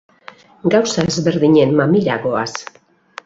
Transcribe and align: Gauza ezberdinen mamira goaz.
Gauza 0.75 1.03
ezberdinen 1.11 1.77
mamira 1.81 2.15
goaz. 2.27 2.51